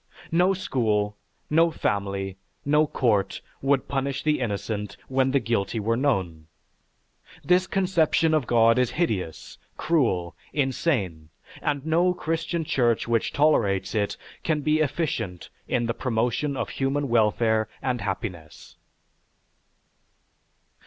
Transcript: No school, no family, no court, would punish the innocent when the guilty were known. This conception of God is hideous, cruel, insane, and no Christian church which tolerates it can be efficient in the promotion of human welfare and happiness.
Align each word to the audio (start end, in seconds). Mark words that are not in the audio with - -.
No 0.31 0.55
school, 0.55 1.15
no 1.47 1.69
family, 1.69 2.35
no 2.65 2.87
court, 2.87 3.39
would 3.61 3.87
punish 3.87 4.23
the 4.23 4.39
innocent 4.39 4.97
when 5.09 5.29
the 5.29 5.39
guilty 5.39 5.79
were 5.79 5.95
known. 5.95 6.47
This 7.45 7.67
conception 7.67 8.33
of 8.33 8.47
God 8.47 8.79
is 8.79 8.89
hideous, 8.97 9.59
cruel, 9.77 10.35
insane, 10.53 11.29
and 11.61 11.85
no 11.85 12.15
Christian 12.15 12.63
church 12.63 13.07
which 13.07 13.31
tolerates 13.31 13.93
it 13.93 14.17
can 14.43 14.61
be 14.61 14.79
efficient 14.79 15.51
in 15.67 15.85
the 15.85 15.93
promotion 15.93 16.57
of 16.57 16.69
human 16.69 17.07
welfare 17.07 17.69
and 17.79 18.01
happiness. 18.01 18.77